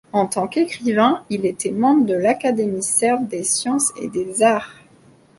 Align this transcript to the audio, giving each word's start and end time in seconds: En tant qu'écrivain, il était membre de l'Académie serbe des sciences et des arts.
En 0.13 0.25
tant 0.25 0.47
qu'écrivain, 0.47 1.23
il 1.29 1.45
était 1.45 1.69
membre 1.69 2.05
de 2.07 2.15
l'Académie 2.15 2.81
serbe 2.81 3.27
des 3.27 3.43
sciences 3.43 3.91
et 4.01 4.07
des 4.07 4.41
arts. 4.41 4.73